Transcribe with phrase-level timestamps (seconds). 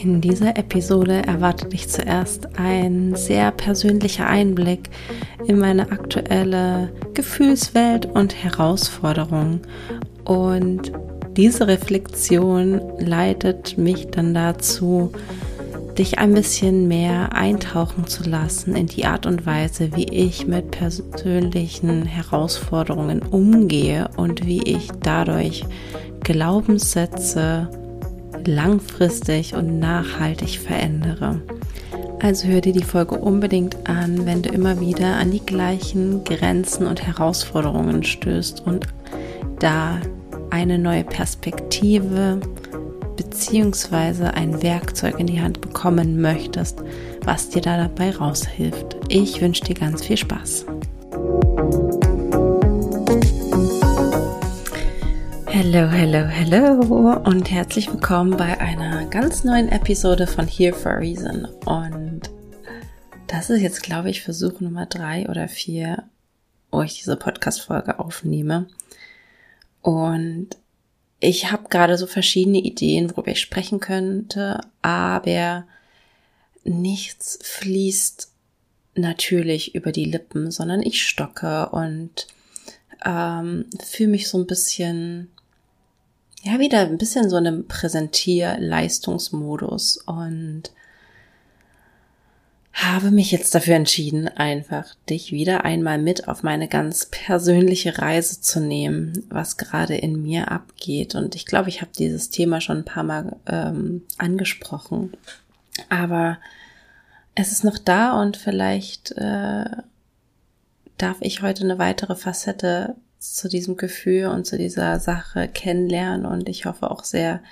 [0.00, 4.90] In dieser Episode erwartet dich zuerst ein sehr persönlicher Einblick
[5.48, 9.60] in meine aktuelle Gefühlswelt und Herausforderung.
[10.24, 10.92] Und
[11.36, 15.10] diese Reflexion leitet mich dann dazu,
[15.98, 20.70] dich ein bisschen mehr eintauchen zu lassen in die Art und Weise, wie ich mit
[20.70, 25.64] persönlichen Herausforderungen umgehe und wie ich dadurch
[26.20, 27.68] Glaubenssätze
[28.48, 31.40] langfristig und nachhaltig verändere.
[32.20, 36.86] Also hör dir die Folge unbedingt an, wenn du immer wieder an die gleichen Grenzen
[36.86, 38.86] und Herausforderungen stößt und
[39.60, 40.00] da
[40.50, 42.40] eine neue Perspektive
[43.16, 44.24] bzw.
[44.34, 46.82] ein Werkzeug in die Hand bekommen möchtest,
[47.24, 48.96] was dir da dabei raushilft.
[49.08, 50.66] Ich wünsche dir ganz viel Spaß.
[55.50, 60.96] Hello, hello, hello und herzlich willkommen bei einer ganz neuen Episode von Here for a
[60.96, 61.46] Reason.
[61.64, 62.20] Und
[63.28, 66.04] das ist jetzt, glaube ich, Versuch Nummer drei oder vier,
[66.70, 68.68] wo ich diese Podcast-Folge aufnehme.
[69.80, 70.50] Und
[71.18, 75.66] ich habe gerade so verschiedene Ideen, worüber ich sprechen könnte, aber
[76.62, 78.30] nichts fließt
[78.94, 82.26] natürlich über die Lippen, sondern ich stocke und
[83.04, 85.30] ähm, fühle mich so ein bisschen
[86.42, 90.64] ja wieder ein bisschen so einem Präsentier-Leistungsmodus und
[92.72, 98.40] habe mich jetzt dafür entschieden, einfach dich wieder einmal mit auf meine ganz persönliche Reise
[98.40, 101.16] zu nehmen, was gerade in mir abgeht.
[101.16, 105.10] Und ich glaube, ich habe dieses Thema schon ein paar Mal ähm, angesprochen.
[105.88, 106.38] Aber
[107.34, 109.64] es ist noch da und vielleicht äh,
[110.98, 116.48] darf ich heute eine weitere Facette zu diesem Gefühl und zu dieser Sache kennenlernen und
[116.48, 117.42] ich hoffe auch sehr,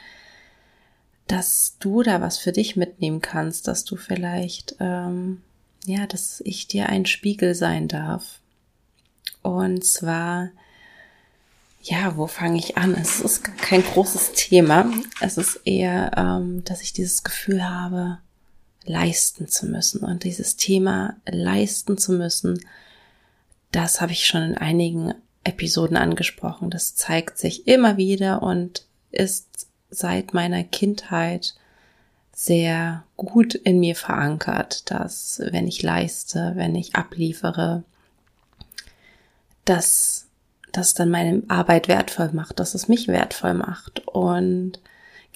[1.26, 5.42] dass du da was für dich mitnehmen kannst, dass du vielleicht, ähm,
[5.84, 8.40] ja, dass ich dir ein Spiegel sein darf.
[9.42, 10.50] Und zwar,
[11.82, 12.94] ja, wo fange ich an?
[12.94, 14.90] Es ist kein großes Thema.
[15.20, 18.18] Es ist eher, ähm, dass ich dieses Gefühl habe,
[18.84, 20.00] leisten zu müssen.
[20.04, 22.60] Und dieses Thema leisten zu müssen,
[23.72, 25.14] das habe ich schon in einigen
[25.46, 26.70] Episoden angesprochen.
[26.70, 31.54] Das zeigt sich immer wieder und ist seit meiner Kindheit
[32.32, 37.82] sehr gut in mir verankert, dass wenn ich leiste, wenn ich abliefere,
[39.64, 40.26] dass
[40.72, 44.06] das dann meine Arbeit wertvoll macht, dass es mich wertvoll macht.
[44.06, 44.80] Und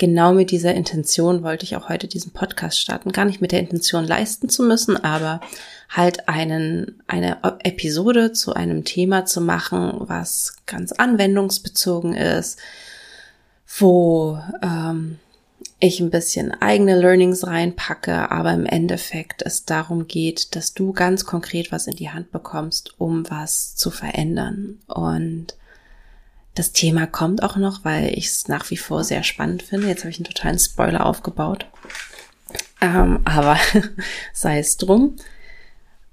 [0.01, 3.13] genau mit dieser Intention wollte ich auch heute diesen Podcast starten.
[3.13, 5.43] Gar nicht mit der Intention leisten zu müssen, aber
[5.91, 12.59] halt einen, eine Episode zu einem Thema zu machen, was ganz anwendungsbezogen ist,
[13.79, 15.19] wo ähm,
[15.79, 21.27] ich ein bisschen eigene Learnings reinpacke, aber im Endeffekt es darum geht, dass du ganz
[21.27, 24.79] konkret was in die Hand bekommst, um was zu verändern.
[24.87, 25.57] Und
[26.55, 29.89] das Thema kommt auch noch, weil ich es nach wie vor sehr spannend finde.
[29.89, 31.67] Jetzt habe ich einen totalen Spoiler aufgebaut.
[32.81, 33.57] Ähm, aber
[34.33, 35.17] sei es drum.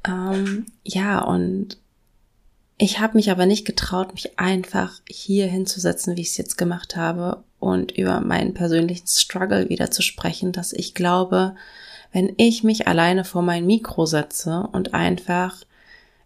[0.06, 1.78] Ähm, ja, und
[2.78, 6.96] ich habe mich aber nicht getraut, mich einfach hier hinzusetzen, wie ich es jetzt gemacht
[6.96, 11.56] habe, und über meinen persönlichen Struggle wieder zu sprechen, dass ich glaube,
[12.12, 15.64] wenn ich mich alleine vor mein Mikro setze und einfach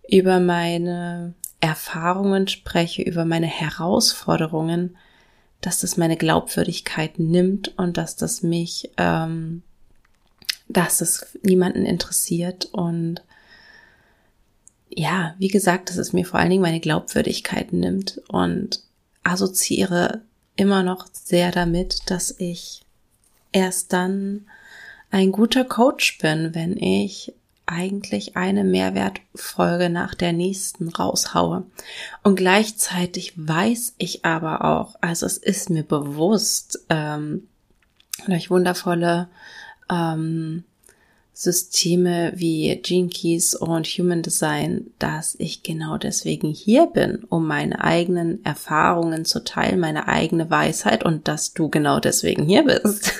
[0.09, 4.97] über meine Erfahrungen spreche, über meine Herausforderungen,
[5.61, 9.61] dass das meine Glaubwürdigkeit nimmt und dass das mich, ähm,
[10.67, 12.65] dass es niemanden interessiert.
[12.65, 13.21] Und
[14.89, 18.81] ja, wie gesagt, dass es mir vor allen Dingen meine Glaubwürdigkeit nimmt und
[19.23, 20.21] assoziiere
[20.55, 22.81] immer noch sehr damit, dass ich
[23.51, 24.47] erst dann
[25.11, 27.33] ein guter Coach bin, wenn ich
[27.71, 31.63] eigentlich eine Mehrwertfolge nach der nächsten raushaue.
[32.21, 37.47] Und gleichzeitig weiß ich aber auch, also es ist mir bewusst, ähm,
[38.27, 39.29] durch wundervolle
[39.89, 40.65] ähm,
[41.33, 47.83] Systeme wie Gene Keys und Human Design, dass ich genau deswegen hier bin, um meine
[47.83, 53.13] eigenen Erfahrungen zu teilen, meine eigene Weisheit und dass du genau deswegen hier bist.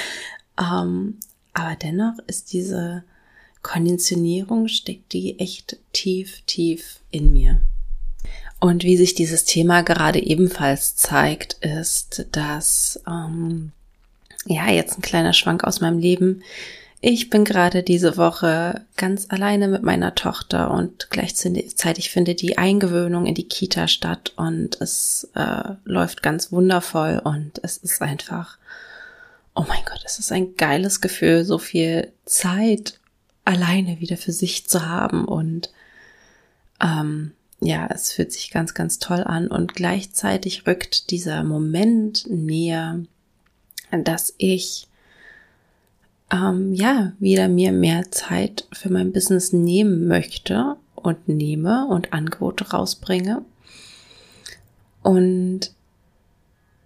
[0.58, 1.18] ähm,
[1.54, 3.04] aber dennoch ist diese
[3.64, 7.60] Konditionierung steckt die echt tief, tief in mir.
[8.60, 13.72] Und wie sich dieses Thema gerade ebenfalls zeigt, ist, dass, ähm,
[14.46, 16.42] ja, jetzt ein kleiner Schwank aus meinem Leben.
[17.00, 23.26] Ich bin gerade diese Woche ganz alleine mit meiner Tochter und gleichzeitig findet die Eingewöhnung
[23.26, 28.56] in die Kita statt und es äh, läuft ganz wundervoll und es ist einfach
[29.54, 32.98] oh mein Gott, es ist ein geiles Gefühl, so viel Zeit
[33.44, 35.72] alleine wieder für sich zu haben und
[36.80, 43.00] ähm, ja, es fühlt sich ganz, ganz toll an und gleichzeitig rückt dieser Moment näher,
[43.90, 44.88] dass ich
[46.30, 52.70] ähm, ja wieder mir mehr Zeit für mein Business nehmen möchte und nehme und Angebote
[52.70, 53.44] rausbringe.
[55.02, 55.72] Und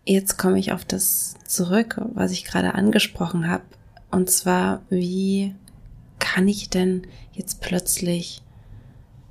[0.05, 3.65] jetzt komme ich auf das zurück, was ich gerade angesprochen habe.
[4.11, 5.55] Und zwar, wie
[6.19, 8.43] kann ich denn jetzt plötzlich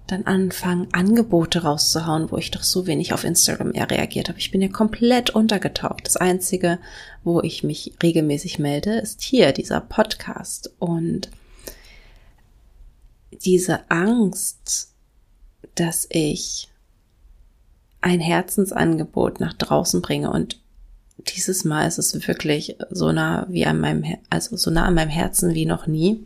[0.08, 4.40] dann anfangen, Angebote rauszuhauen, wo ich doch so wenig auf Instagram eher reagiert habe.
[4.40, 6.06] Ich bin ja komplett untergetaucht.
[6.06, 6.80] Das Einzige,
[7.24, 10.72] wo ich mich regelmäßig melde, ist hier dieser Podcast.
[10.80, 11.30] Und
[13.32, 14.94] diese Angst,
[15.76, 16.70] dass ich
[18.00, 20.60] ein Herzensangebot nach draußen bringe und
[21.36, 25.10] dieses Mal ist es wirklich so nah wie an meinem, also so nah an meinem
[25.10, 26.26] Herzen wie noch nie.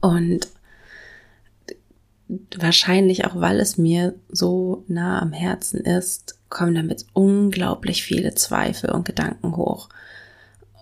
[0.00, 0.48] Und
[2.56, 8.90] wahrscheinlich auch, weil es mir so nah am Herzen ist, kommen damit unglaublich viele Zweifel
[8.90, 9.88] und Gedanken hoch.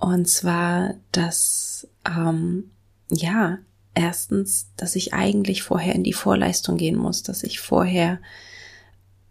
[0.00, 2.70] Und zwar, dass, ähm,
[3.10, 3.58] ja,
[3.94, 8.18] erstens, dass ich eigentlich vorher in die Vorleistung gehen muss, dass ich vorher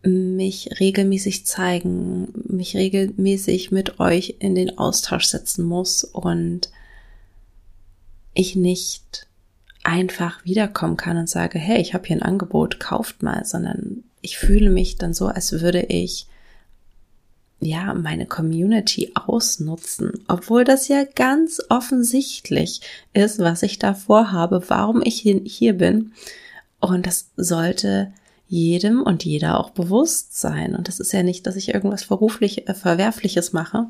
[0.02, 6.70] mich regelmäßig zeigen, mich regelmäßig mit euch in den Austausch setzen muss und
[8.34, 9.28] ich nicht
[9.86, 14.38] einfach wiederkommen kann und sage, hey, ich habe hier ein Angebot, kauft mal, sondern ich
[14.38, 16.28] fühle mich dann so, als würde ich
[17.60, 22.82] ja meine Community ausnutzen, obwohl das ja ganz offensichtlich
[23.14, 26.14] ist, was ich da vorhabe, warum ich hier bin.
[26.80, 28.12] Und das sollte
[28.48, 30.76] jedem und jeder auch bewusst sein.
[30.76, 33.88] Und das ist ja nicht, dass ich irgendwas verruflich, äh, Verwerfliches mache,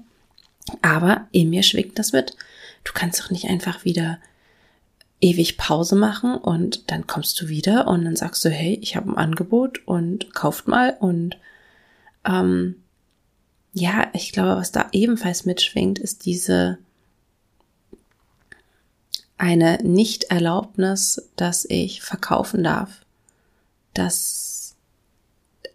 [0.81, 2.35] aber in mir schwingt das mit.
[2.83, 4.19] Du kannst doch nicht einfach wieder
[5.21, 9.09] ewig Pause machen und dann kommst du wieder und dann sagst du, hey, ich habe
[9.09, 11.37] ein Angebot und kauft mal und
[12.25, 12.75] ähm,
[13.73, 16.77] ja, ich glaube, was da ebenfalls mitschwingt, ist diese
[19.37, 23.01] eine Nicht-Erlaubnis, dass ich verkaufen darf.
[23.93, 24.75] Dass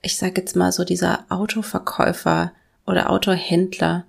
[0.03, 2.53] ich sage jetzt mal so dieser Autoverkäufer
[2.87, 4.07] oder Autohändler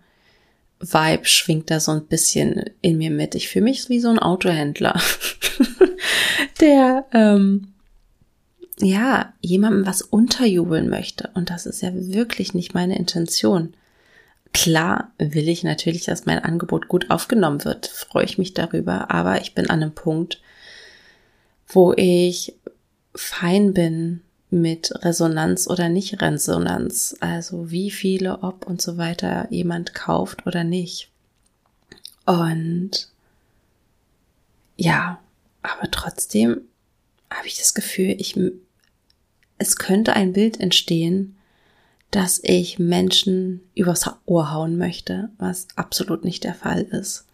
[0.82, 3.36] Vibe schwingt da so ein bisschen in mir mit.
[3.36, 5.00] Ich fühle mich wie so ein Autohändler,
[6.60, 7.74] der ähm,
[8.80, 11.30] ja jemandem was unterjubeln möchte.
[11.34, 13.74] Und das ist ja wirklich nicht meine Intention.
[14.54, 19.40] Klar will ich natürlich, dass mein Angebot gut aufgenommen wird, freue ich mich darüber, aber
[19.40, 20.42] ich bin an einem Punkt,
[21.68, 22.54] wo ich
[23.16, 24.22] fein bin
[24.52, 30.64] mit Resonanz oder nicht Resonanz, also wie viele, ob und so weiter jemand kauft oder
[30.64, 31.10] nicht.
[32.26, 33.10] Und
[34.76, 35.20] ja,
[35.64, 36.62] aber trotzdem
[37.30, 38.38] habe ich das Gefühl, ich,
[39.58, 41.38] es könnte ein Bild entstehen,
[42.12, 47.26] dass ich Menschen übers Ohr hauen möchte, was absolut nicht der Fall ist.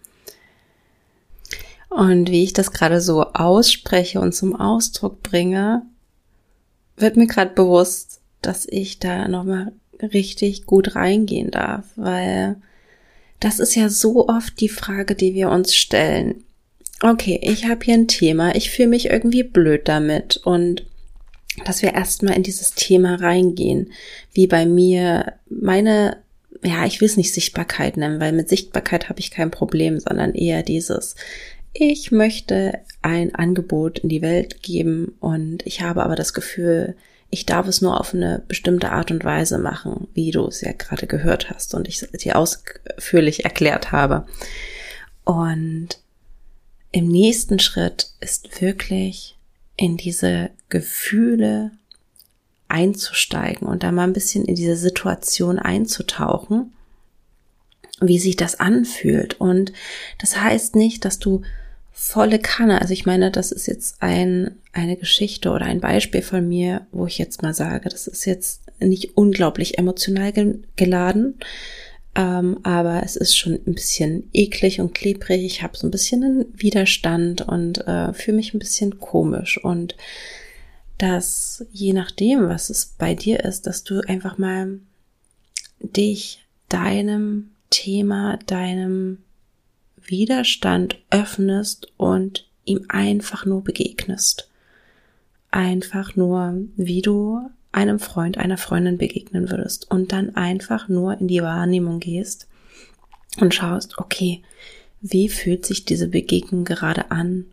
[1.90, 5.84] Und wie ich das gerade so ausspreche und zum Ausdruck bringe,
[6.98, 9.72] wird mir gerade bewusst, dass ich da nochmal
[10.02, 12.58] richtig gut reingehen darf, weil
[13.40, 16.44] das ist ja so oft die Frage, die wir uns stellen.
[17.02, 20.86] Okay, ich habe hier ein Thema, ich fühle mich irgendwie blöd damit und
[21.66, 23.92] dass wir erstmal in dieses Thema reingehen,
[24.34, 26.18] wie bei mir meine,
[26.64, 30.34] ja, ich will es nicht Sichtbarkeit nennen, weil mit Sichtbarkeit habe ich kein Problem, sondern
[30.34, 31.16] eher dieses,
[31.80, 36.96] ich möchte ein Angebot in die Welt geben und ich habe aber das Gefühl,
[37.30, 40.72] ich darf es nur auf eine bestimmte Art und Weise machen, wie du es ja
[40.72, 44.26] gerade gehört hast und ich dir ausführlich erklärt habe.
[45.24, 45.90] Und
[46.92, 49.38] im nächsten Schritt ist wirklich
[49.76, 51.74] in diese Gefühle
[52.70, 56.74] einzusteigen und da mal ein bisschen in diese Situation einzutauchen,
[58.02, 59.40] wie sich das anfühlt.
[59.40, 59.74] Und
[60.20, 61.44] das heißt nicht, dass du
[62.00, 62.80] volle Kanne.
[62.80, 67.08] Also ich meine, das ist jetzt ein, eine Geschichte oder ein Beispiel von mir, wo
[67.08, 70.32] ich jetzt mal sage, das ist jetzt nicht unglaublich emotional
[70.76, 71.40] geladen,
[72.14, 75.44] ähm, aber es ist schon ein bisschen eklig und klebrig.
[75.44, 79.96] Ich habe so ein bisschen einen Widerstand und äh, fühle mich ein bisschen komisch und
[81.00, 84.80] dass je nachdem, was es bei dir ist, dass du einfach mal
[85.80, 89.24] dich deinem Thema, deinem
[90.08, 94.50] Widerstand öffnest und ihm einfach nur begegnest.
[95.52, 101.28] Einfach nur, wie du einem Freund, einer Freundin begegnen würdest und dann einfach nur in
[101.28, 102.48] die Wahrnehmung gehst
[103.40, 104.42] und schaust, okay,
[105.02, 107.46] wie fühlt sich diese Begegnung gerade an,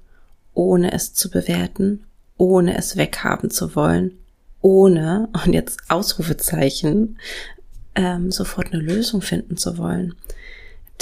[0.55, 2.05] ohne es zu bewerten,
[2.37, 4.19] ohne es weghaben zu wollen,
[4.61, 7.19] ohne, und jetzt Ausrufezeichen,
[7.95, 10.15] ähm, sofort eine Lösung finden zu wollen.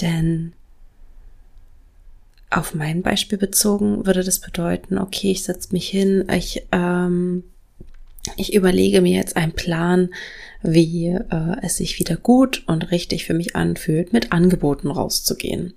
[0.00, 0.52] Denn
[2.52, 7.44] auf mein Beispiel bezogen würde das bedeuten, okay, ich setze mich hin, ich, ähm,
[8.37, 10.11] ich überlege mir jetzt einen Plan,
[10.62, 15.75] wie äh, es sich wieder gut und richtig für mich anfühlt, mit Angeboten rauszugehen.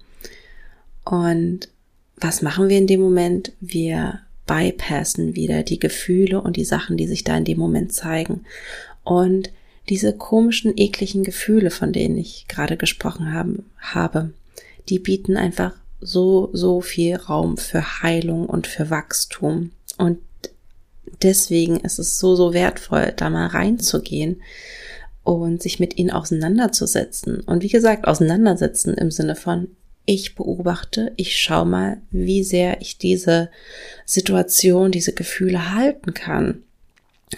[1.04, 1.70] Und
[2.18, 3.54] was machen wir in dem Moment?
[3.62, 8.46] Wir bypassen wieder die Gefühle und die Sachen, die sich da in dem Moment zeigen.
[9.04, 9.50] Und
[9.90, 14.32] diese komischen, ekligen Gefühle, von denen ich gerade gesprochen haben, habe,
[14.90, 19.72] die bieten einfach so, so viel Raum für Heilung und für Wachstum.
[19.98, 20.20] Und
[21.22, 24.42] deswegen ist es so, so wertvoll, da mal reinzugehen
[25.24, 27.42] und sich mit ihnen auseinanderzusetzen.
[27.42, 29.70] Und wie gesagt, auseinandersetzen im Sinne von,
[30.06, 33.50] ich beobachte, ich schaue mal, wie sehr ich diese
[34.06, 36.62] Situation, diese Gefühle halten kann.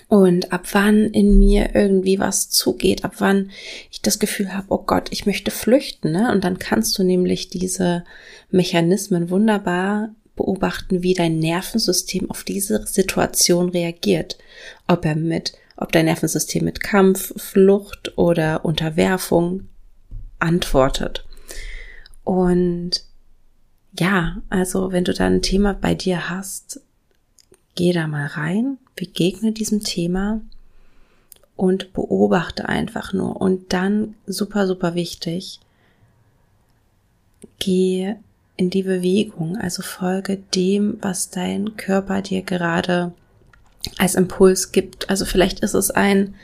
[0.07, 3.51] Und ab wann in mir irgendwie was zugeht, ab wann
[3.91, 6.31] ich das Gefühl habe, oh Gott, ich möchte flüchten, ne?
[6.31, 8.03] Und dann kannst du nämlich diese
[8.49, 14.37] Mechanismen wunderbar beobachten, wie dein Nervensystem auf diese Situation reagiert.
[14.87, 19.67] Ob er mit, ob dein Nervensystem mit Kampf, Flucht oder Unterwerfung
[20.39, 21.25] antwortet.
[22.23, 23.03] Und
[23.99, 26.81] ja, also wenn du da ein Thema bei dir hast,
[27.75, 30.41] geh da mal rein, begegne diesem Thema
[31.55, 33.39] und beobachte einfach nur.
[33.39, 35.61] Und dann, super, super wichtig,
[37.59, 38.15] geh
[38.57, 43.13] in die Bewegung, also folge dem, was dein Körper dir gerade
[43.97, 45.09] als Impuls gibt.
[45.09, 46.35] Also vielleicht ist es ein,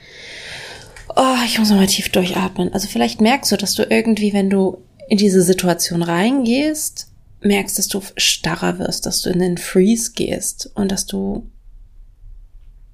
[1.15, 2.71] oh, ich muss mal tief durchatmen.
[2.73, 4.77] Also vielleicht merkst du, dass du irgendwie, wenn du
[5.09, 7.07] in diese Situation reingehst,
[7.41, 11.45] merkst, dass du starrer wirst, dass du in den Freeze gehst und dass du,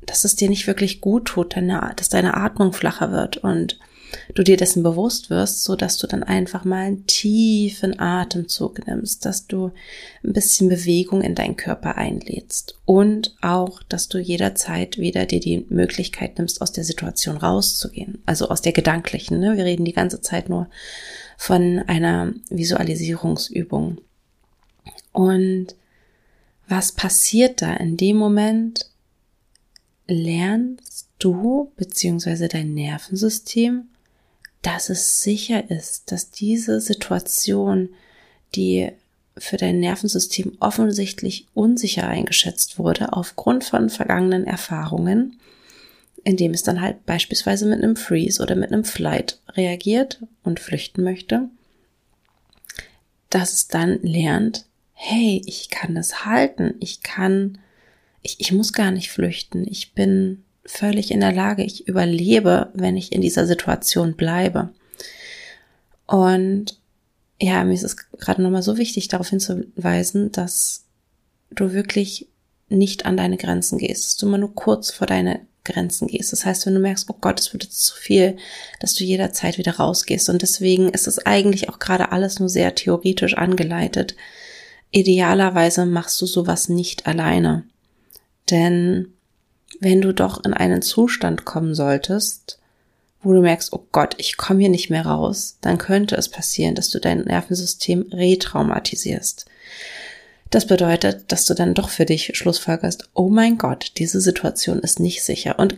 [0.01, 3.79] dass es dir nicht wirklich gut tut, deine, dass deine Atmung flacher wird und
[4.34, 9.25] du dir dessen bewusst wirst, so dass du dann einfach mal einen tiefen Atemzug nimmst,
[9.25, 9.72] dass du
[10.24, 15.65] ein bisschen Bewegung in deinen Körper einlädst und auch, dass du jederzeit wieder dir die
[15.70, 19.39] Möglichkeit nimmst, aus der Situation rauszugehen, also aus der gedanklichen.
[19.39, 19.58] Ne?
[19.58, 20.70] Wir reden die ganze Zeit nur
[21.38, 24.00] von einer Visualisierungsübung.
[25.12, 25.75] Und
[26.68, 28.88] was passiert da in dem Moment?
[30.10, 33.89] Lernst du beziehungsweise dein Nervensystem,
[34.62, 37.89] dass es sicher ist, dass diese Situation,
[38.56, 38.92] die
[39.38, 45.39] für dein Nervensystem offensichtlich unsicher eingeschätzt wurde aufgrund von vergangenen Erfahrungen,
[46.24, 51.04] indem es dann halt beispielsweise mit einem Freeze oder mit einem Flight reagiert und flüchten
[51.04, 51.50] möchte,
[53.30, 57.60] dass es dann lernt, hey, ich kann das halten, ich kann,
[58.22, 62.98] ich, ich muss gar nicht flüchten, ich bin völlig in der Lage, ich überlebe, wenn
[62.98, 64.70] ich in dieser Situation bleibe.
[66.06, 66.80] Und
[67.42, 70.86] ja, mir ist es gerade nochmal so wichtig, darauf hinzuweisen, dass
[71.52, 72.28] du wirklich
[72.68, 76.32] nicht an deine Grenzen gehst, dass du immer nur kurz vor deine Grenzen gehst.
[76.32, 78.38] Das heißt, wenn du merkst, oh Gott, es wird jetzt zu viel,
[78.80, 80.30] dass du jederzeit wieder rausgehst.
[80.30, 84.16] Und deswegen ist es eigentlich auch gerade alles nur sehr theoretisch angeleitet.
[84.92, 87.64] Idealerweise machst du sowas nicht alleine.
[88.50, 89.13] Denn
[89.79, 92.60] wenn du doch in einen Zustand kommen solltest,
[93.22, 96.75] wo du merkst, oh Gott, ich komme hier nicht mehr raus, dann könnte es passieren,
[96.75, 99.46] dass du dein Nervensystem retraumatisierst.
[100.50, 105.00] Das bedeutet, dass du dann doch für dich schlussfolgerst, oh mein Gott, diese Situation ist
[105.00, 105.60] nicht sicher.
[105.60, 105.77] Und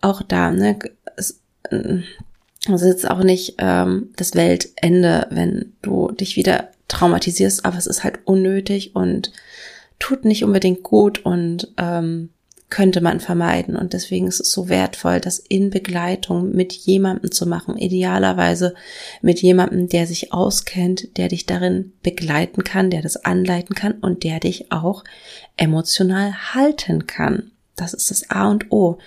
[0.00, 0.78] auch da, ne,
[1.16, 1.40] es,
[1.70, 7.86] es ist jetzt auch nicht ähm, das Weltende, wenn du dich wieder traumatisierst, aber es
[7.86, 9.32] ist halt unnötig und
[10.02, 12.30] tut nicht unbedingt gut und ähm,
[12.70, 13.76] könnte man vermeiden.
[13.76, 17.76] Und deswegen ist es so wertvoll, das in Begleitung mit jemandem zu machen.
[17.76, 18.74] Idealerweise
[19.20, 24.24] mit jemandem, der sich auskennt, der dich darin begleiten kann, der das anleiten kann und
[24.24, 25.04] der dich auch
[25.56, 27.52] emotional halten kann.
[27.76, 28.98] Das ist das A und O.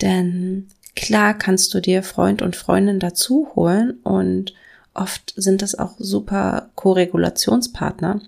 [0.00, 4.54] Denn klar kannst du dir Freund und Freundin dazu holen und
[4.94, 8.20] oft sind das auch super Koregulationspartner.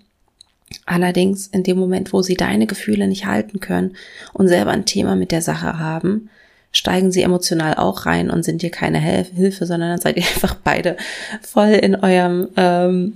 [0.89, 3.95] Allerdings in dem Moment, wo sie deine Gefühle nicht halten können
[4.33, 6.31] und selber ein Thema mit der Sache haben,
[6.71, 10.55] steigen sie emotional auch rein und sind dir keine Hilfe, sondern dann seid ihr einfach
[10.55, 10.97] beide
[11.43, 13.13] voll in eurem ähm,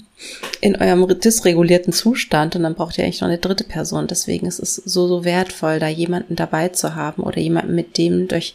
[0.61, 4.05] in eurem dysregulierten Zustand und dann braucht ihr eigentlich noch eine dritte Person.
[4.05, 8.27] Deswegen ist es so so wertvoll, da jemanden dabei zu haben oder jemanden mit dem
[8.27, 8.53] durch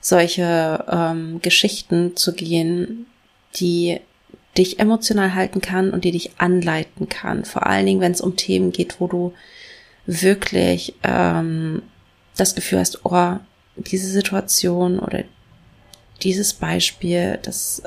[0.00, 3.06] solche ähm, Geschichten zu gehen,
[3.56, 3.98] die
[4.56, 7.44] dich emotional halten kann und die dich anleiten kann.
[7.44, 9.32] Vor allen Dingen, wenn es um Themen geht, wo du
[10.06, 11.82] wirklich ähm,
[12.36, 13.36] das Gefühl hast, oh,
[13.76, 15.24] diese Situation oder
[16.22, 17.82] dieses Beispiel, das,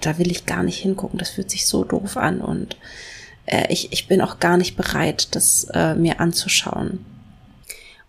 [0.00, 2.76] da will ich gar nicht hingucken, das fühlt sich so doof an und
[3.46, 7.04] äh, ich, ich bin auch gar nicht bereit, das äh, mir anzuschauen.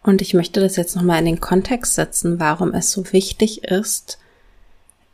[0.04, 4.20] Und ich möchte das jetzt nochmal in den Kontext setzen, warum es so wichtig ist,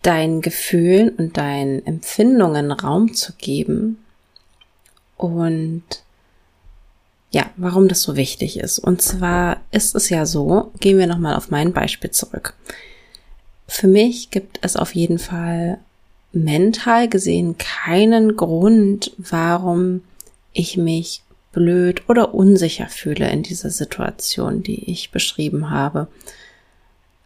[0.02, 3.98] deinen Gefühlen und deinen Empfindungen Raum zu geben
[5.18, 5.84] und
[7.32, 8.80] ja, warum das so wichtig ist.
[8.80, 12.56] Und zwar ist es ja so, gehen wir nochmal auf mein Beispiel zurück.
[13.68, 15.80] Für mich gibt es auf jeden Fall
[16.32, 20.02] mental gesehen keinen Grund, warum
[20.54, 26.08] ich mich blöd oder unsicher fühle in dieser Situation, die ich beschrieben habe.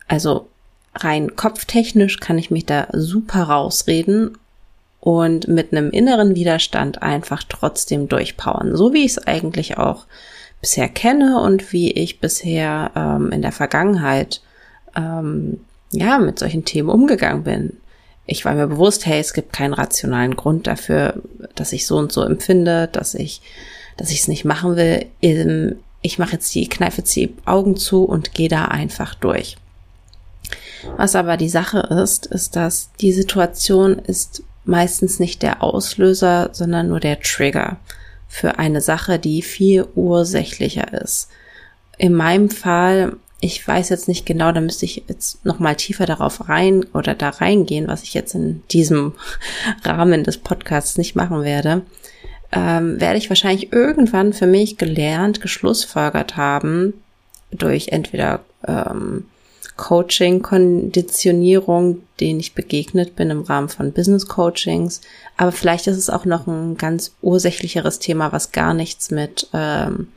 [0.08, 0.48] Also
[0.96, 4.38] rein kopftechnisch kann ich mich da super rausreden
[5.00, 10.06] und mit einem inneren Widerstand einfach trotzdem durchpowern, so wie ich es eigentlich auch
[10.62, 14.42] bisher kenne und wie ich bisher ähm, in der Vergangenheit
[14.96, 15.60] ähm,
[15.92, 17.78] ja mit solchen Themen umgegangen bin.
[18.26, 21.22] Ich war mir bewusst, hey, es gibt keinen rationalen Grund dafür,
[21.56, 23.42] dass ich so und so empfinde, dass ich
[23.98, 25.06] dass ich es nicht machen will.
[25.22, 29.58] Ähm, ich mache jetzt die Kneife, die Augen zu und gehe da einfach durch.
[30.98, 36.88] Was aber die Sache ist, ist, dass die Situation ist meistens nicht der Auslöser, sondern
[36.88, 37.78] nur der Trigger
[38.28, 41.30] für eine Sache, die viel ursächlicher ist.
[41.98, 46.06] In meinem Fall, ich weiß jetzt nicht genau, da müsste ich jetzt noch mal tiefer
[46.06, 49.14] darauf rein oder da reingehen, was ich jetzt in diesem
[49.84, 51.84] Rahmen des Podcasts nicht machen werde
[52.56, 56.94] ähm, werde ich wahrscheinlich irgendwann für mich gelernt, geschlussfolgert haben,
[57.52, 59.26] durch entweder ähm,
[59.76, 65.02] Coaching, Konditionierung, denen ich begegnet bin im Rahmen von Business Coachings.
[65.38, 70.10] Aber vielleicht ist es auch noch ein ganz ursächlicheres Thema, was gar nichts mit ähm,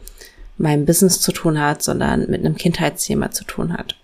[0.59, 3.97] meinem Business zu tun hat, sondern mit einem Kindheitsthema zu tun hat.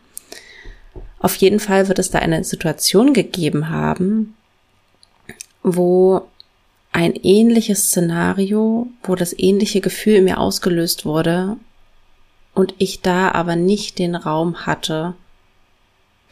[1.18, 4.34] Auf jeden Fall wird es da eine Situation gegeben haben,
[5.62, 6.22] wo
[6.92, 11.56] ein ähnliches Szenario, wo das ähnliche Gefühl in mir ausgelöst wurde
[12.54, 15.14] und ich da aber nicht den Raum hatte,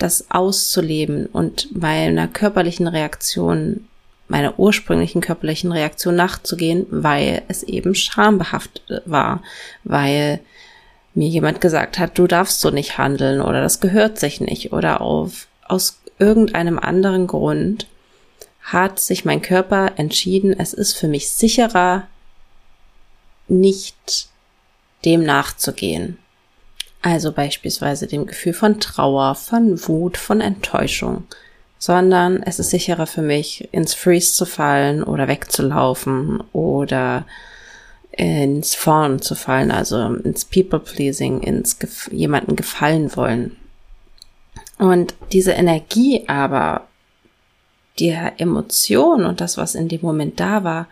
[0.02, 3.86] das auszuleben und meiner körperlichen Reaktion,
[4.28, 9.42] meiner ursprünglichen körperlichen Reaktion nachzugehen, weil es eben schambehaftet war,
[9.84, 10.40] weil
[11.14, 15.00] mir jemand gesagt hat, du darfst so nicht handeln oder das gehört sich nicht oder
[15.00, 17.86] auf, aus irgendeinem anderen Grund
[18.62, 22.06] hat sich mein Körper entschieden, es ist für mich sicherer,
[23.48, 24.28] nicht
[25.04, 26.18] dem nachzugehen.
[27.02, 31.24] Also beispielsweise dem Gefühl von Trauer, von Wut, von Enttäuschung,
[31.78, 37.24] sondern es ist sicherer für mich, ins Freeze zu fallen oder wegzulaufen oder
[38.12, 43.56] ins Fawn zu fallen, also ins People-Pleasing, ins Gef jemanden gefallen wollen.
[44.78, 46.86] Und diese Energie aber
[47.98, 50.86] der Emotion und das, was in dem Moment da war,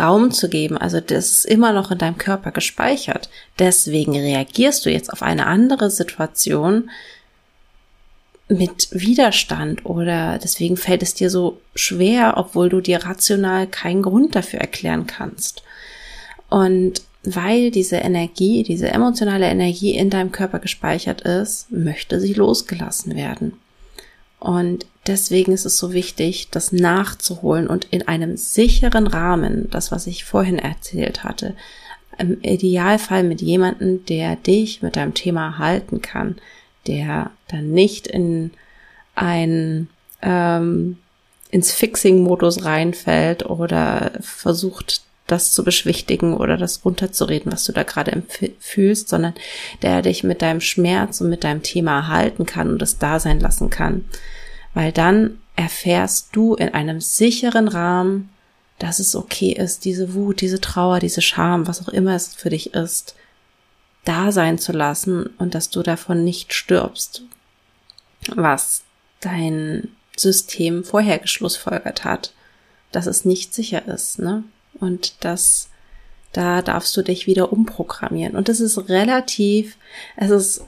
[0.00, 0.78] Raum zu geben.
[0.78, 3.28] Also das ist immer noch in deinem Körper gespeichert.
[3.58, 6.90] Deswegen reagierst du jetzt auf eine andere Situation
[8.48, 14.34] mit Widerstand oder deswegen fällt es dir so schwer, obwohl du dir rational keinen Grund
[14.34, 15.62] dafür erklären kannst.
[16.50, 23.14] Und weil diese Energie, diese emotionale Energie in deinem Körper gespeichert ist, möchte sie losgelassen
[23.14, 23.54] werden.
[24.42, 30.08] Und deswegen ist es so wichtig, das nachzuholen und in einem sicheren Rahmen, das, was
[30.08, 31.54] ich vorhin erzählt hatte,
[32.18, 36.38] im Idealfall mit jemandem, der dich mit deinem Thema halten kann,
[36.88, 38.50] der dann nicht in
[39.14, 39.88] ein
[40.22, 40.98] ähm,
[41.52, 48.22] ins Fixing-Modus reinfällt oder versucht, das zu beschwichtigen oder das runterzureden, was du da gerade
[48.60, 49.34] fühlst, sondern
[49.80, 53.40] der dich mit deinem Schmerz und mit deinem Thema halten kann und es da sein
[53.40, 54.04] lassen kann.
[54.74, 58.30] Weil dann erfährst du in einem sicheren Rahmen,
[58.78, 62.50] dass es okay ist, diese Wut, diese Trauer, diese Scham, was auch immer es für
[62.50, 63.14] dich ist,
[64.04, 67.22] da sein zu lassen und dass du davon nicht stirbst,
[68.34, 68.82] was
[69.20, 72.32] dein System vorher geschlussfolgert hat,
[72.90, 74.44] dass es nicht sicher ist, ne?
[74.82, 75.70] Und dass
[76.32, 78.36] da darfst du dich wieder umprogrammieren.
[78.36, 79.76] Und das ist relativ,
[80.16, 80.64] es ist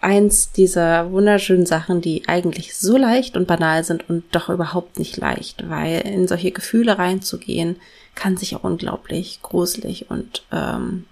[0.00, 5.16] eins dieser wunderschönen Sachen, die eigentlich so leicht und banal sind und doch überhaupt nicht
[5.16, 7.76] leicht, weil in solche Gefühle reinzugehen,
[8.14, 11.06] kann sich auch unglaublich gruselig und ähm,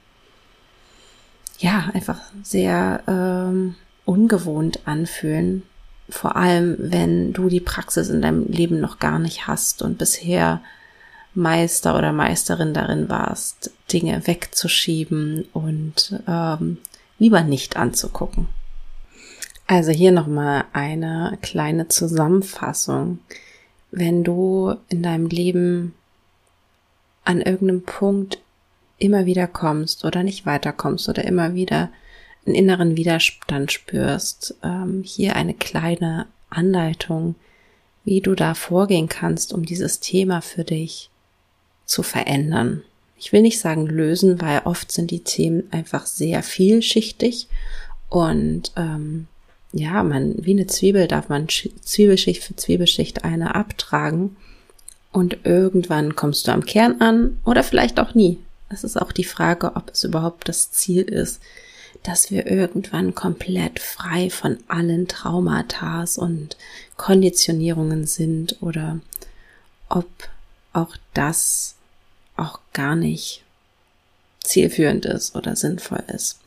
[1.58, 5.62] ja, einfach sehr ähm, ungewohnt anfühlen.
[6.10, 10.60] Vor allem, wenn du die Praxis in deinem Leben noch gar nicht hast und bisher
[11.34, 16.78] Meister oder Meisterin darin warst, Dinge wegzuschieben und ähm,
[17.18, 18.48] lieber nicht anzugucken.
[19.66, 23.18] Also hier nochmal eine kleine Zusammenfassung.
[23.90, 25.94] Wenn du in deinem Leben
[27.24, 28.38] an irgendeinem Punkt
[28.98, 31.90] immer wieder kommst oder nicht weiterkommst oder immer wieder
[32.46, 37.34] einen inneren Widerstand spürst, ähm, hier eine kleine Anleitung,
[38.04, 41.10] wie du da vorgehen kannst, um dieses Thema für dich
[41.86, 42.82] zu verändern.
[43.16, 47.48] Ich will nicht sagen lösen, weil oft sind die Themen einfach sehr vielschichtig
[48.08, 49.26] und ähm,
[49.72, 54.36] ja, man wie eine Zwiebel darf man Zwiebelschicht für Zwiebelschicht eine abtragen
[55.10, 58.38] und irgendwann kommst du am Kern an oder vielleicht auch nie.
[58.68, 61.40] Es ist auch die Frage, ob es überhaupt das Ziel ist,
[62.02, 66.56] dass wir irgendwann komplett frei von allen Traumata und
[66.96, 69.00] Konditionierungen sind oder
[69.88, 70.08] ob
[70.72, 71.73] auch das
[72.36, 73.42] auch gar nicht
[74.40, 76.38] zielführend ist oder sinnvoll ist.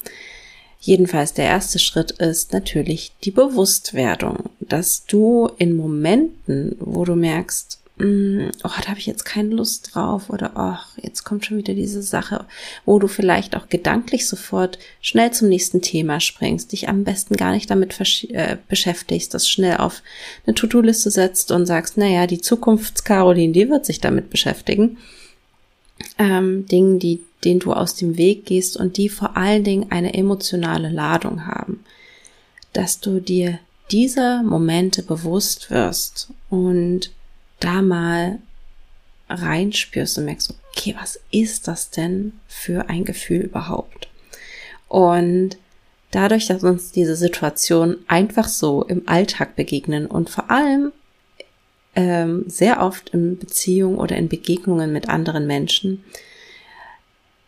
[0.80, 7.80] Jedenfalls der erste Schritt ist natürlich die Bewusstwerdung, dass du in Momenten, wo du merkst,
[7.98, 11.74] mm, oh, da habe ich jetzt keine Lust drauf oder oh, jetzt kommt schon wieder
[11.74, 12.46] diese Sache,
[12.86, 17.52] wo du vielleicht auch gedanklich sofort schnell zum nächsten Thema springst, dich am besten gar
[17.54, 20.04] nicht damit äh, beschäftigst, das schnell auf
[20.46, 25.00] eine To-Do-Liste setzt und sagst, naja, die Zukunfts-Caroline, die wird sich damit beschäftigen.
[26.18, 30.14] Ähm, Dingen, die, denen du aus dem Weg gehst und die vor allen Dingen eine
[30.14, 31.84] emotionale Ladung haben.
[32.74, 33.60] Dass du dir
[33.92, 37.12] diese Momente bewusst wirst und
[37.60, 38.40] da mal
[39.30, 44.08] reinspürst und merkst, okay, was ist das denn für ein Gefühl überhaupt?
[44.88, 45.58] Und
[46.12, 50.92] dadurch, dass uns diese Situation einfach so im Alltag begegnen und vor allem
[51.98, 56.04] ähm, sehr oft in Beziehungen oder in Begegnungen mit anderen Menschen,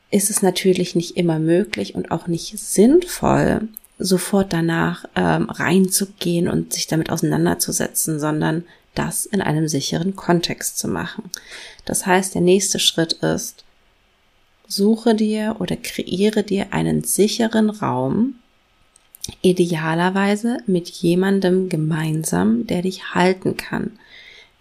[0.09, 3.67] ist es natürlich nicht immer möglich und auch nicht sinnvoll,
[3.99, 8.63] sofort danach ähm, reinzugehen und sich damit auseinanderzusetzen, sondern
[8.95, 11.29] das in einem sicheren Kontext zu machen.
[11.85, 13.63] Das heißt, der nächste Schritt ist,
[14.67, 18.35] suche dir oder kreiere dir einen sicheren Raum,
[19.43, 23.99] idealerweise mit jemandem gemeinsam, der dich halten kann.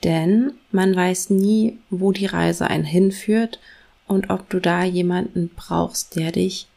[0.05, 3.59] Denn man weiß nie, wo die Reise einen hinführt
[4.07, 6.69] und ob du da jemanden brauchst, der dich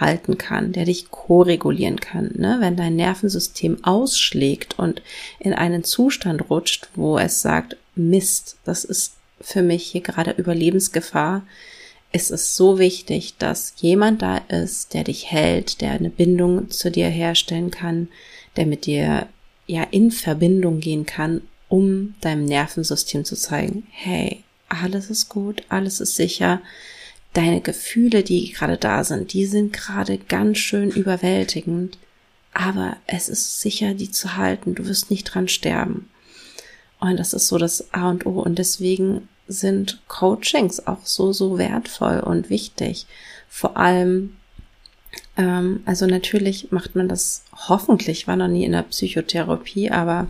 [0.00, 2.32] halten kann, der dich koregulieren kann.
[2.36, 2.56] Ne?
[2.60, 5.02] Wenn dein Nervensystem ausschlägt und
[5.38, 11.42] in einen Zustand rutscht, wo es sagt, Mist, das ist für mich hier gerade Überlebensgefahr,
[12.12, 16.90] ist es so wichtig, dass jemand da ist, der dich hält, der eine Bindung zu
[16.90, 18.08] dir herstellen kann,
[18.56, 19.26] der mit dir
[19.66, 21.42] ja in Verbindung gehen kann,
[21.74, 26.60] um deinem Nervensystem zu zeigen, hey, alles ist gut, alles ist sicher,
[27.32, 31.98] deine Gefühle, die gerade da sind, die sind gerade ganz schön überwältigend,
[32.52, 34.76] aber es ist sicher, die zu halten.
[34.76, 36.08] Du wirst nicht dran sterben.
[37.00, 38.40] Und das ist so das A und O.
[38.40, 43.06] Und deswegen sind Coachings auch so, so wertvoll und wichtig.
[43.48, 44.36] Vor allem,
[45.36, 50.28] ähm, also natürlich macht man das hoffentlich, war noch nie in der Psychotherapie, aber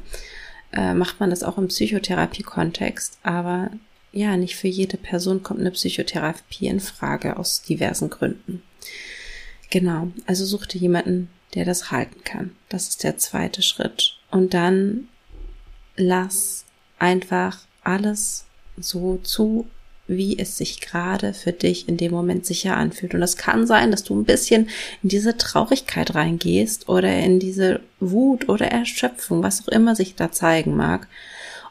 [0.74, 3.18] äh, macht man das auch im Psychotherapie-Kontext.
[3.22, 3.70] Aber
[4.12, 8.62] ja, nicht für jede Person kommt eine Psychotherapie in Frage aus diversen Gründen.
[9.70, 12.54] Genau, also such dir jemanden, der das halten kann.
[12.68, 14.18] Das ist der zweite Schritt.
[14.30, 15.08] Und dann
[15.96, 16.64] lass
[16.98, 18.44] einfach alles
[18.76, 19.66] so zu,
[20.06, 23.14] wie es sich gerade für dich in dem Moment sicher anfühlt.
[23.14, 24.68] Und es kann sein, dass du ein bisschen
[25.02, 30.30] in diese Traurigkeit reingehst oder in diese Wut oder Erschöpfung, was auch immer sich da
[30.30, 31.08] zeigen mag.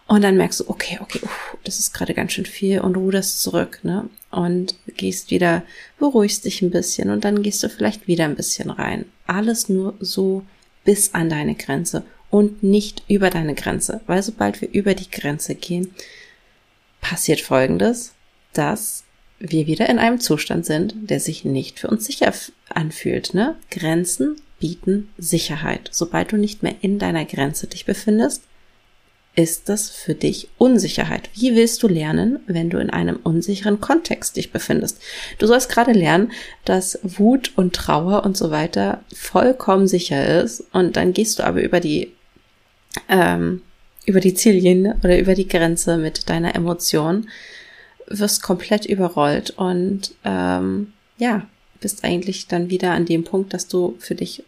[0.08, 3.42] Und dann merkst du, okay, okay, uff, das ist gerade ganz schön viel und ruderst
[3.42, 4.10] zurück, ne?
[4.32, 5.64] Und gehst wieder,
[5.98, 9.06] beruhigst dich ein bisschen und dann gehst du vielleicht wieder ein bisschen rein.
[9.28, 10.44] Alles nur so
[10.84, 14.02] bis an deine Grenze und nicht über deine Grenze.
[14.08, 15.94] Weil sobald wir über die Grenze gehen,
[17.00, 18.13] passiert Folgendes,
[18.54, 19.04] dass
[19.40, 22.34] wir wieder in einem Zustand sind, der sich nicht für uns sicher
[22.70, 23.56] anfühlt, ne?
[23.70, 25.90] Grenzen bieten Sicherheit.
[25.92, 28.44] Sobald du nicht mehr in deiner Grenze dich befindest,
[29.36, 31.30] ist das für dich Unsicherheit?
[31.34, 35.02] Wie willst du lernen, wenn du in einem unsicheren Kontext dich befindest?
[35.40, 36.32] Du sollst gerade lernen,
[36.66, 41.62] dass Wut und Trauer und so weiter vollkommen sicher ist und dann gehst du aber
[41.64, 42.14] über die
[43.10, 43.64] ähm,
[44.06, 47.30] über die Ziellinie oder über die Grenze mit deiner Emotion,
[48.08, 51.48] wirst komplett überrollt und ähm, ja,
[51.80, 54.44] bist eigentlich dann wieder an dem Punkt, dass du für dich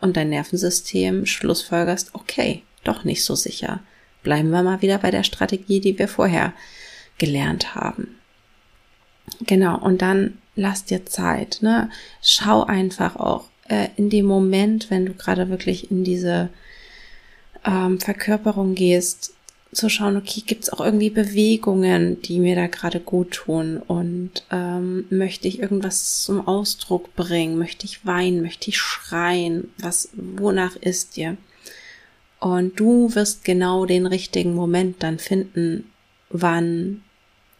[0.00, 3.80] und dein Nervensystem schlussfolgerst, okay, doch nicht so sicher
[4.22, 6.52] bleiben wir mal wieder bei der Strategie, die wir vorher
[7.18, 8.16] gelernt haben.
[9.40, 11.90] Genau, und dann lass dir Zeit, ne?
[12.22, 16.50] Schau einfach auch äh, in dem Moment, wenn du gerade wirklich in diese
[17.64, 19.34] ähm, Verkörperung gehst,
[19.72, 24.44] zu schauen, okay, gibt es auch irgendwie Bewegungen, die mir da gerade gut tun und
[24.50, 30.76] ähm, möchte ich irgendwas zum Ausdruck bringen, möchte ich weinen, möchte ich schreien, was, wonach
[30.76, 31.38] ist dir?
[32.38, 35.90] Und du wirst genau den richtigen Moment dann finden,
[36.28, 37.02] wann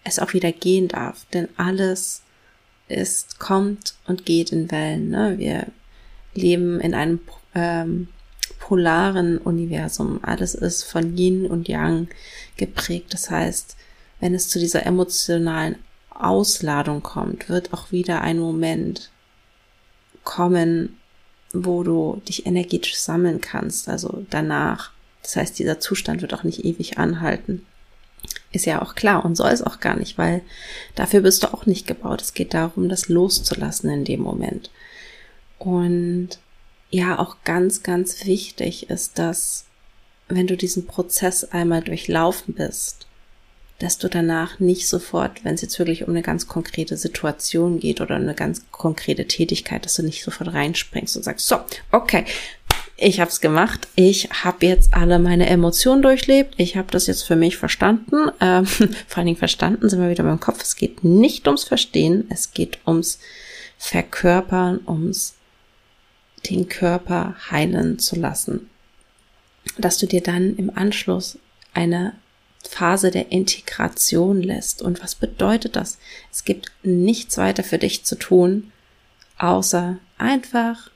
[0.05, 2.23] es auch wieder gehen darf, denn alles
[2.89, 5.09] ist, kommt und geht in Wellen.
[5.09, 5.39] Ne?
[5.39, 5.67] Wir
[6.35, 7.21] leben in einem
[7.55, 8.09] ähm,
[8.59, 10.21] polaren Universum.
[10.23, 12.09] Alles ist von Yin und Yang
[12.57, 13.13] geprägt.
[13.13, 13.77] Das heißt,
[14.21, 15.77] wenn es zu dieser emotionalen
[16.11, 19.11] Ausladung kommt, wird auch wieder ein Moment
[20.25, 20.99] kommen,
[21.53, 24.93] wo du dich energetisch sammeln kannst, also danach.
[25.23, 27.67] Das heißt, dieser Zustand wird auch nicht ewig anhalten.
[28.53, 30.43] Ist ja auch klar und soll es auch gar nicht, weil
[30.95, 32.23] dafür bist du auch nicht gebaut.
[32.23, 34.71] Es geht darum, das loszulassen in dem Moment.
[35.59, 36.39] Und
[36.93, 39.65] ja auch ganz, ganz wichtig ist, dass
[40.29, 43.07] wenn du diesen Prozess einmal durchlaufen bist,
[43.79, 48.01] dass du danach nicht sofort, wenn es jetzt wirklich um eine ganz konkrete Situation geht
[48.01, 51.59] oder eine ganz konkrete Tätigkeit, dass du nicht sofort reinspringst und sagst, so,
[51.91, 52.25] okay,
[52.97, 57.23] ich habe es gemacht, ich habe jetzt alle meine Emotionen durchlebt, ich habe das jetzt
[57.23, 58.31] für mich verstanden.
[58.41, 60.63] Ähm, vor allen Dingen verstanden sind wir wieder beim Kopf.
[60.63, 63.19] Es geht nicht ums Verstehen, es geht ums
[63.79, 65.35] Verkörpern, ums
[66.49, 68.69] den Körper heilen zu lassen.
[69.79, 71.39] Dass du dir dann im Anschluss
[71.73, 72.15] eine
[72.69, 74.83] Phase der Integration lässt.
[74.83, 75.99] Und was bedeutet das?
[76.31, 78.73] Es gibt nichts weiter für dich zu tun,
[79.39, 80.91] außer einfach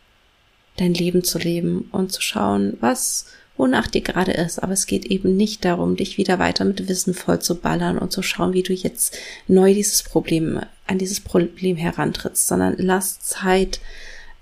[0.76, 4.62] dein Leben zu leben und zu schauen, was, wonach dir gerade ist.
[4.62, 8.12] Aber es geht eben nicht darum, dich wieder weiter mit Wissen voll zu ballern und
[8.12, 9.16] zu schauen, wie du jetzt
[9.48, 13.80] neu dieses Problem, an dieses Problem herantrittst, sondern lass Zeit,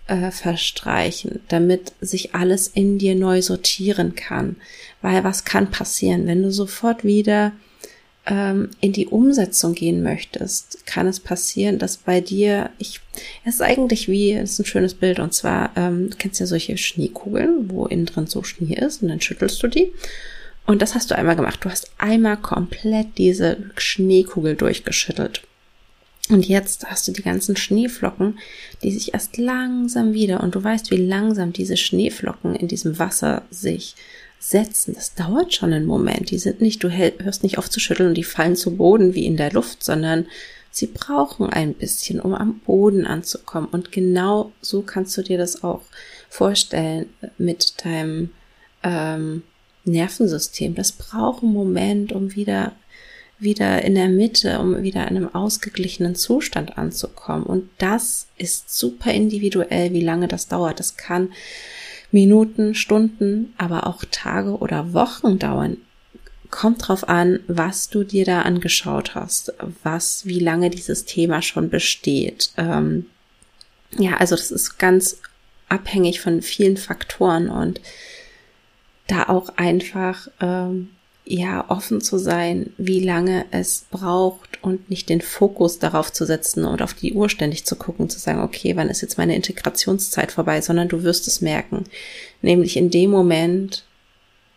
[0.06, 4.56] äh, verstreichen, damit sich alles in dir neu sortieren kann.
[5.02, 7.52] Weil was kann passieren, wenn du sofort wieder
[8.26, 13.00] ähm, in die Umsetzung gehen möchtest, kann es passieren, dass bei dir, ich,
[13.44, 16.46] es ist eigentlich wie, es ist ein schönes Bild, und zwar, ähm, du kennst ja
[16.46, 19.92] solche Schneekugeln, wo innen drin so Schnee ist, und dann schüttelst du die.
[20.66, 21.60] Und das hast du einmal gemacht.
[21.62, 25.42] Du hast einmal komplett diese Schneekugel durchgeschüttelt.
[26.30, 28.38] Und jetzt hast du die ganzen Schneeflocken,
[28.82, 33.42] die sich erst langsam wieder, und du weißt, wie langsam diese Schneeflocken in diesem Wasser
[33.50, 33.94] sich
[34.38, 34.94] setzen.
[34.94, 36.30] Das dauert schon einen Moment.
[36.30, 39.26] Die sind nicht, du hörst nicht auf zu schütteln und die fallen zu Boden wie
[39.26, 40.26] in der Luft, sondern
[40.70, 43.68] sie brauchen ein bisschen, um am Boden anzukommen.
[43.70, 45.82] Und genau so kannst du dir das auch
[46.28, 47.06] vorstellen
[47.38, 48.30] mit deinem
[48.82, 49.42] ähm,
[49.84, 50.74] Nervensystem.
[50.74, 52.72] Das braucht einen Moment, um wieder
[53.38, 57.44] wieder in der Mitte, um wieder in einem ausgeglichenen Zustand anzukommen.
[57.44, 60.80] Und das ist super individuell, wie lange das dauert.
[60.80, 61.32] Das kann
[62.10, 65.78] Minuten, Stunden, aber auch Tage oder Wochen dauern.
[66.50, 71.70] Kommt drauf an, was du dir da angeschaut hast, was, wie lange dieses Thema schon
[71.70, 72.52] besteht.
[72.56, 73.06] Ähm,
[73.98, 75.18] ja, also das ist ganz
[75.68, 77.80] abhängig von vielen Faktoren und
[79.08, 80.90] da auch einfach ähm,
[81.24, 86.64] ja offen zu sein, wie lange es braucht und nicht den Fokus darauf zu setzen
[86.64, 90.32] und auf die Uhr ständig zu gucken, zu sagen, okay, wann ist jetzt meine Integrationszeit
[90.32, 91.84] vorbei, sondern du wirst es merken,
[92.42, 93.84] nämlich in dem Moment,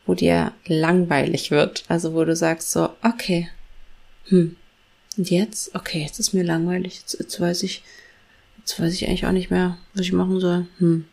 [0.05, 3.49] wo dir langweilig wird, also wo du sagst so, okay,
[4.25, 4.57] hm,
[5.17, 7.83] und jetzt, okay, jetzt ist mir langweilig, jetzt, jetzt weiß ich,
[8.59, 11.05] jetzt weiß ich eigentlich auch nicht mehr, was ich machen soll, hm,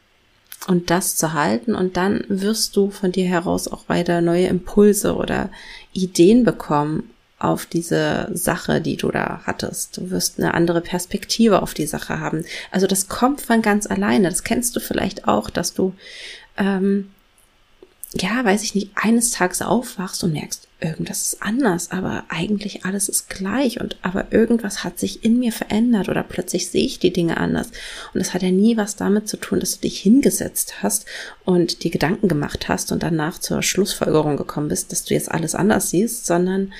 [0.67, 5.15] und das zu halten und dann wirst du von dir heraus auch weiter neue Impulse
[5.15, 5.51] oder
[5.93, 9.99] Ideen bekommen auf diese Sache, die du da hattest.
[9.99, 12.45] Du wirst eine andere Perspektive auf die Sache haben.
[12.71, 14.31] Also das kommt von ganz alleine.
[14.31, 15.95] Das kennst du vielleicht auch, dass du
[16.57, 17.11] ähm,
[18.21, 23.09] ja, weiß ich nicht, eines Tages aufwachst und merkst, irgendwas ist anders, aber eigentlich alles
[23.09, 27.13] ist gleich und aber irgendwas hat sich in mir verändert oder plötzlich sehe ich die
[27.13, 27.69] Dinge anders.
[28.13, 31.07] Und das hat ja nie was damit zu tun, dass du dich hingesetzt hast
[31.45, 35.55] und die Gedanken gemacht hast und danach zur Schlussfolgerung gekommen bist, dass du jetzt alles
[35.55, 36.73] anders siehst, sondern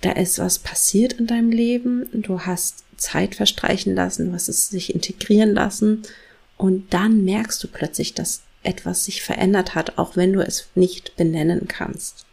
[0.00, 4.68] da ist was passiert in deinem Leben, du hast Zeit verstreichen lassen, du hast es
[4.68, 6.02] sich integrieren lassen
[6.56, 11.16] und dann merkst du plötzlich, dass etwas sich verändert hat, auch wenn du es nicht
[11.16, 12.25] benennen kannst.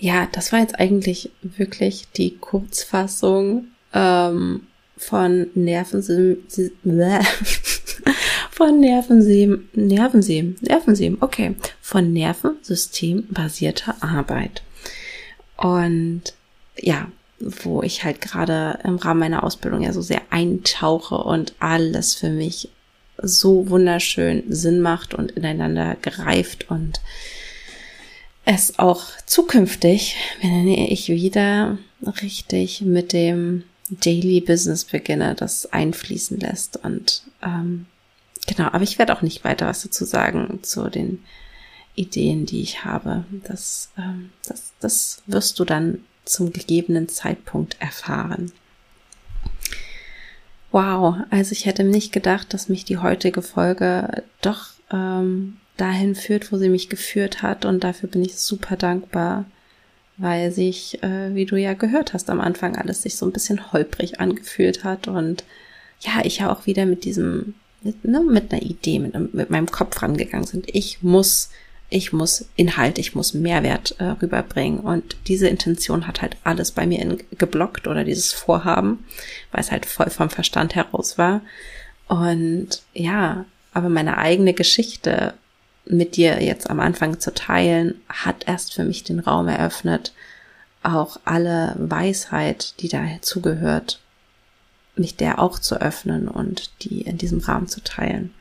[0.00, 6.38] Ja, das war jetzt eigentlich wirklich die Kurzfassung ähm, von Nervensystem,
[8.50, 14.62] von Nervensystem, Nervensystem, Nervensystem, okay, von Nervensystem basierter Arbeit.
[15.58, 16.22] Und
[16.78, 17.08] ja,
[17.38, 22.30] wo ich halt gerade im Rahmen meiner Ausbildung ja so sehr eintauche und alles für
[22.30, 22.70] mich
[23.22, 27.02] so wunderschön Sinn macht und ineinander greift und
[28.54, 31.78] es auch zukünftig, wenn ich wieder
[32.20, 36.76] richtig mit dem Daily Business beginne, das einfließen lässt.
[36.82, 37.86] Und ähm,
[38.46, 41.22] genau, aber ich werde auch nicht weiter was dazu sagen zu den
[41.94, 43.24] Ideen, die ich habe.
[43.44, 48.52] Das, ähm, das, das wirst du dann zum gegebenen Zeitpunkt erfahren.
[50.72, 56.52] Wow, also ich hätte nicht gedacht, dass mich die heutige Folge doch ähm, dahin führt,
[56.52, 57.64] wo sie mich geführt hat.
[57.64, 59.44] Und dafür bin ich super dankbar,
[60.16, 63.72] weil sich, äh, wie du ja gehört hast, am Anfang alles sich so ein bisschen
[63.72, 65.08] holprig angefühlt hat.
[65.08, 65.44] Und
[66.00, 69.70] ja, ich ja auch wieder mit diesem, mit, ne, mit einer Idee, mit, mit meinem
[69.70, 70.66] Kopf rangegangen sind.
[70.74, 71.50] Ich muss
[71.90, 74.78] ich muss Inhalt, ich muss Mehrwert äh, rüberbringen.
[74.78, 79.04] Und diese Intention hat halt alles bei mir in, geblockt oder dieses Vorhaben,
[79.50, 81.42] weil es halt voll vom Verstand heraus war.
[82.06, 85.34] Und ja, aber meine eigene Geschichte
[85.84, 90.12] mit dir jetzt am Anfang zu teilen, hat erst für mich den Raum eröffnet,
[90.82, 94.00] auch alle Weisheit, die da zugehört,
[94.96, 98.32] mich der auch zu öffnen und die in diesem Rahmen zu teilen.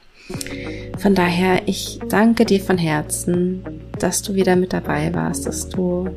[0.99, 3.63] Von daher, ich danke dir von Herzen,
[3.97, 6.09] dass du wieder mit dabei warst, dass du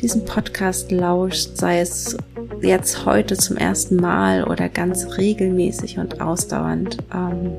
[0.00, 2.16] diesen Podcast lauscht, sei es
[2.60, 6.98] jetzt heute zum ersten Mal oder ganz regelmäßig und ausdauernd.
[7.14, 7.56] Ähm,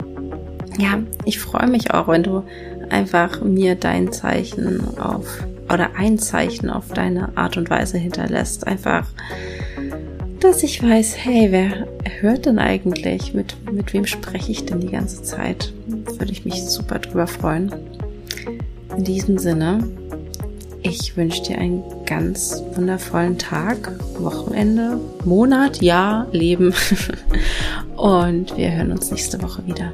[0.78, 2.44] ja, ich freue mich auch, wenn du
[2.90, 8.68] einfach mir dein Zeichen auf oder ein Zeichen auf deine Art und Weise hinterlässt.
[8.68, 9.08] Einfach
[10.46, 11.88] dass ich weiß, hey, wer
[12.20, 13.34] hört denn eigentlich?
[13.34, 15.74] Mit, mit wem spreche ich denn die ganze Zeit?
[15.88, 17.74] Würde ich mich super drüber freuen.
[18.96, 19.90] In diesem Sinne,
[20.84, 26.74] ich wünsche dir einen ganz wundervollen Tag, Wochenende, Monat, Jahr, Leben.
[27.98, 29.94] Und wir hören uns nächste Woche wieder.